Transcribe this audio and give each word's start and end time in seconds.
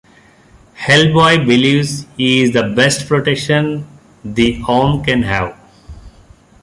Hellboy 0.79 1.45
believes 1.45 2.07
he 2.17 2.41
is 2.41 2.53
the 2.53 2.63
best 2.75 3.07
protection 3.07 3.85
the 4.25 4.59
arm 4.67 5.03
can 5.03 5.21
have. 5.21 5.55